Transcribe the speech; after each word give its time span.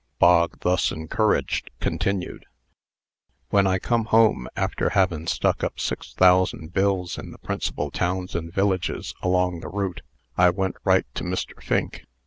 Bog, 0.17 0.61
thus 0.61 0.91
encouraged, 0.91 1.69
continued: 1.79 2.47
"When 3.51 3.67
I 3.67 3.77
come 3.77 4.05
home, 4.05 4.47
after 4.55 4.89
havin' 4.89 5.27
stuck 5.27 5.63
up 5.63 5.79
six 5.79 6.11
thousand 6.15 6.73
bills 6.73 7.19
in 7.19 7.29
the 7.29 7.37
principal 7.37 7.91
towns 7.91 8.33
and 8.33 8.51
villages 8.51 9.13
along 9.21 9.59
the 9.59 9.69
route, 9.69 10.01
I 10.39 10.49
went 10.49 10.77
right 10.83 11.05
to 11.13 11.23
Mr. 11.23 11.61
Fink. 11.61 12.07